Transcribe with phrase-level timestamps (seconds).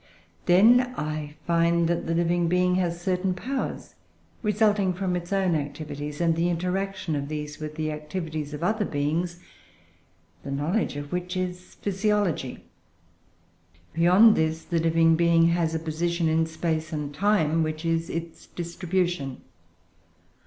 [0.47, 3.93] Then I find that the living being has certain powers
[4.41, 8.83] resulting from its own activities, and the interaction of these with the activities of other
[8.83, 9.41] things
[10.41, 12.65] the knowledge of which is PHYSIOLOGY.
[13.93, 18.47] Beyond this the living being has a position in space and time, which is its
[18.47, 19.39] DISTRIBUTION.